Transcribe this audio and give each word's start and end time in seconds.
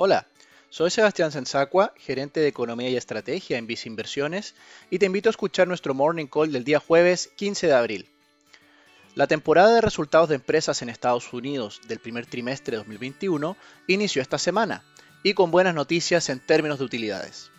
Hola, 0.00 0.28
soy 0.70 0.92
Sebastián 0.92 1.32
Sensacua, 1.32 1.92
gerente 1.96 2.38
de 2.38 2.46
Economía 2.46 2.88
y 2.88 2.94
Estrategia 2.94 3.58
en 3.58 3.66
Visa 3.66 3.88
Inversiones, 3.88 4.54
y 4.90 5.00
te 5.00 5.06
invito 5.06 5.28
a 5.28 5.30
escuchar 5.30 5.66
nuestro 5.66 5.92
Morning 5.92 6.26
Call 6.26 6.52
del 6.52 6.62
día 6.62 6.78
jueves 6.78 7.32
15 7.34 7.66
de 7.66 7.74
abril. 7.74 8.08
La 9.16 9.26
temporada 9.26 9.74
de 9.74 9.80
resultados 9.80 10.28
de 10.28 10.36
empresas 10.36 10.82
en 10.82 10.88
Estados 10.88 11.32
Unidos 11.32 11.80
del 11.88 11.98
primer 11.98 12.26
trimestre 12.26 12.70
de 12.70 12.76
2021 12.76 13.56
inició 13.88 14.22
esta 14.22 14.38
semana, 14.38 14.84
y 15.24 15.34
con 15.34 15.50
buenas 15.50 15.74
noticias 15.74 16.28
en 16.28 16.38
términos 16.38 16.78
de 16.78 16.84
utilidades. 16.84 17.50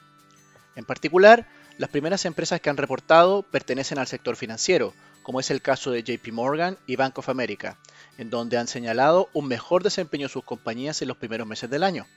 En 0.78 0.86
particular, 0.86 1.46
las 1.78 1.90
primeras 1.90 2.24
empresas 2.24 2.62
que 2.62 2.70
han 2.70 2.78
reportado 2.78 3.44
pertenecen 3.44 4.00
al 4.00 4.08
sector 4.08 4.38
financiero, 4.38 4.94
como 5.24 5.42
es 5.42 5.52
el 5.52 5.62
caso 5.62 5.92
de 5.92 6.04
JP 6.04 6.32
Morgan 6.32 6.78
y 6.88 6.96
Bank 6.96 7.18
of 7.18 7.28
America, 7.28 7.78
en 8.18 8.30
donde 8.30 8.58
han 8.58 8.68
señalado 8.68 9.30
un 9.34 9.48
mejor 9.50 9.84
desempeño 9.84 10.28
de 10.28 10.34
sus 10.34 10.46
compañías 10.46 11.02
en 11.02 11.10
los 11.10 11.18
primeros 11.18 11.46
meses 11.46 11.70
del 11.70 11.84
año, 11.84 12.08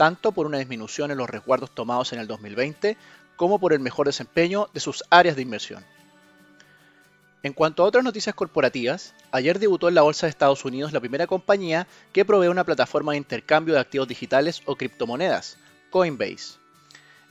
tanto 0.00 0.32
por 0.32 0.46
una 0.46 0.56
disminución 0.56 1.10
en 1.10 1.18
los 1.18 1.28
resguardos 1.28 1.74
tomados 1.74 2.14
en 2.14 2.20
el 2.20 2.26
2020 2.26 2.96
como 3.36 3.58
por 3.58 3.74
el 3.74 3.80
mejor 3.80 4.06
desempeño 4.06 4.70
de 4.72 4.80
sus 4.80 5.04
áreas 5.10 5.36
de 5.36 5.42
inversión. 5.42 5.84
En 7.42 7.52
cuanto 7.52 7.82
a 7.82 7.86
otras 7.86 8.02
noticias 8.02 8.34
corporativas, 8.34 9.12
ayer 9.30 9.58
debutó 9.58 9.90
en 9.90 9.94
la 9.94 10.00
Bolsa 10.00 10.24
de 10.24 10.30
Estados 10.30 10.64
Unidos 10.64 10.94
la 10.94 11.00
primera 11.00 11.26
compañía 11.26 11.86
que 12.14 12.24
provee 12.24 12.48
una 12.48 12.64
plataforma 12.64 13.12
de 13.12 13.18
intercambio 13.18 13.74
de 13.74 13.80
activos 13.80 14.08
digitales 14.08 14.62
o 14.64 14.74
criptomonedas, 14.74 15.58
Coinbase. 15.90 16.54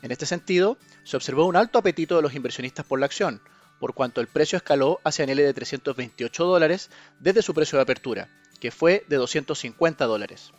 En 0.03 0.11
este 0.11 0.27
sentido, 0.27 0.77
se 1.05 1.17
observó 1.17 1.47
un 1.47 1.55
alto 1.55 1.79
apetito 1.79 2.17
de 2.17 2.21
los 2.21 2.35
inversionistas 2.35 2.85
por 2.85 2.99
la 2.99 3.07
acción, 3.07 3.41
por 3.79 3.95
cuanto 3.95 4.21
el 4.21 4.27
precio 4.27 4.57
escaló 4.57 4.99
hacia 5.03 5.25
niveles 5.25 5.47
de 5.47 5.53
328 5.55 6.45
dólares 6.45 6.91
desde 7.19 7.41
su 7.41 7.55
precio 7.55 7.79
de 7.79 7.81
apertura, 7.81 8.29
que 8.59 8.69
fue 8.69 9.05
de 9.07 9.15
250 9.15 10.05
dólares. 10.05 10.51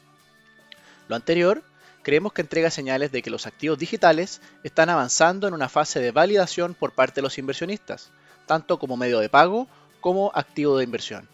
Lo 1.06 1.14
anterior, 1.14 1.62
creemos 2.02 2.32
que 2.32 2.42
entrega 2.42 2.70
señales 2.70 3.12
de 3.12 3.22
que 3.22 3.30
los 3.30 3.46
activos 3.46 3.78
digitales 3.78 4.40
están 4.62 4.88
avanzando 4.88 5.48
en 5.48 5.54
una 5.54 5.68
fase 5.68 6.00
de 6.00 6.12
validación 6.12 6.74
por 6.74 6.92
parte 6.92 7.16
de 7.16 7.22
los 7.22 7.38
inversionistas, 7.38 8.10
tanto 8.46 8.78
como 8.78 8.96
medio 8.96 9.20
de 9.20 9.28
pago 9.28 9.68
como 10.00 10.32
activo 10.34 10.78
de 10.78 10.84
inversión. 10.84 11.28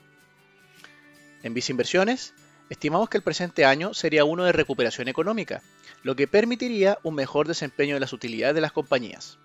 En 1.43 1.55
Visa 1.55 1.73
Inversiones, 1.73 2.35
estimamos 2.71 3.09
que 3.09 3.17
el 3.17 3.23
presente 3.23 3.65
año 3.65 3.95
sería 3.95 4.25
uno 4.25 4.45
de 4.45 4.53
recuperación 4.53 5.09
económica, 5.09 5.63
lo 6.03 6.17
que 6.17 6.27
permitiría 6.27 6.99
un 7.03 7.15
mejor 7.15 7.47
desempeño 7.47 7.95
de 7.95 8.01
las 8.01 8.13
utilidades 8.13 8.55
de 8.55 8.61
las 8.61 8.73
compañías. 8.73 9.39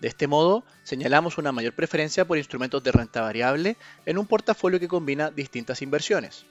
De 0.00 0.08
este 0.08 0.26
modo, 0.26 0.64
señalamos 0.82 1.38
una 1.38 1.52
mayor 1.52 1.74
preferencia 1.74 2.24
por 2.24 2.36
instrumentos 2.36 2.82
de 2.82 2.92
renta 2.92 3.20
variable 3.20 3.76
en 4.04 4.18
un 4.18 4.26
portafolio 4.26 4.80
que 4.80 4.88
combina 4.88 5.30
distintas 5.30 5.80
inversiones. 5.80 6.44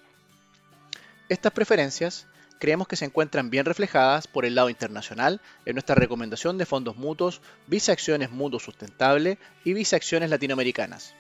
Estas 1.28 1.52
preferencias 1.52 2.28
creemos 2.62 2.88
que 2.88 2.96
se 2.96 3.06
encuentran 3.06 3.50
bien 3.50 3.66
reflejadas 3.66 4.28
por 4.28 4.46
el 4.46 4.54
lado 4.54 4.70
internacional 4.70 5.42
en 5.66 5.74
nuestra 5.74 5.96
recomendación 5.96 6.60
de 6.60 6.68
fondos 6.68 6.96
mutuos, 6.96 7.42
Visa 7.66 7.92
Acciones 7.92 8.30
Mutuo 8.30 8.60
Sustentable 8.60 9.40
y 9.66 9.74
Visa 9.74 9.96
Acciones 9.96 10.30
Latinoamericanas. 10.30 11.16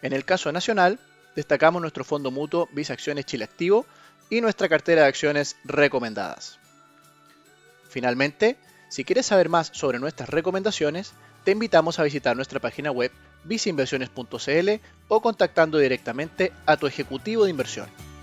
En 0.00 0.12
el 0.12 0.24
caso 0.24 0.52
nacional, 0.52 1.00
destacamos 1.34 1.82
nuestro 1.82 2.04
fondo 2.04 2.30
mutuo 2.30 2.68
Visa 2.70 2.92
Acciones 2.92 3.26
Chile 3.26 3.42
Activo 3.42 3.84
y 4.30 4.40
nuestra 4.40 4.68
cartera 4.68 5.02
de 5.02 5.08
acciones 5.08 5.56
recomendadas. 5.64 6.60
Finalmente, 7.88 8.56
si 8.90 9.04
quieres 9.04 9.26
saber 9.26 9.48
más 9.48 9.72
sobre 9.74 9.98
nuestras 9.98 10.28
recomendaciones, 10.28 11.14
te 11.42 11.50
invitamos 11.50 11.98
a 11.98 12.04
visitar 12.04 12.36
nuestra 12.36 12.60
página 12.60 12.92
web 12.92 13.10
visainversiones.cl 13.42 14.70
o 15.08 15.20
contactando 15.20 15.78
directamente 15.78 16.52
a 16.64 16.76
tu 16.76 16.86
ejecutivo 16.86 17.42
de 17.42 17.50
inversión. 17.50 18.13